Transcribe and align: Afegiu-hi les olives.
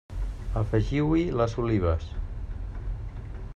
Afegiu-hi 0.61 1.27
les 1.41 1.53
olives. 1.65 2.09